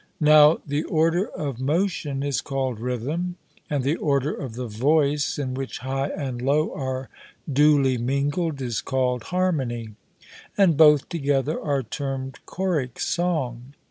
Now 0.19 0.57
the 0.65 0.83
order 0.85 1.27
of 1.27 1.59
motion 1.59 2.23
is 2.23 2.41
called 2.41 2.79
rhythm, 2.79 3.35
and 3.69 3.83
the 3.83 3.97
order 3.97 4.33
of 4.33 4.55
the 4.55 4.65
voice, 4.65 5.37
in 5.37 5.53
which 5.53 5.77
high 5.85 6.07
and 6.07 6.41
low 6.41 6.73
are 6.73 7.07
duly 7.47 7.99
mingled, 7.99 8.61
is 8.63 8.81
called 8.81 9.25
harmony; 9.25 9.89
and 10.57 10.75
both 10.75 11.07
together 11.07 11.61
are 11.63 11.83
termed 11.83 12.39
choric 12.47 12.99
song. 12.99 13.75